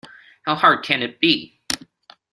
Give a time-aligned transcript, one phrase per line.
[0.47, 1.59] How hard can it be?